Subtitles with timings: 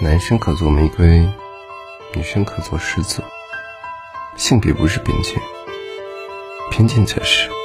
[0.00, 1.28] 男生可做玫瑰
[2.14, 3.22] 女生可做狮子。
[4.36, 5.34] 性别不是边界
[6.70, 7.57] 偏见才是。